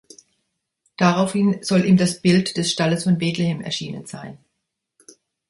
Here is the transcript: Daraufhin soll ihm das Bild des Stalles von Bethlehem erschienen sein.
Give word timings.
Daraufhin 0.97 1.61
soll 1.61 1.85
ihm 1.85 1.95
das 1.95 2.23
Bild 2.23 2.57
des 2.57 2.71
Stalles 2.71 3.03
von 3.03 3.19
Bethlehem 3.19 3.61
erschienen 3.61 4.07
sein. 4.07 4.39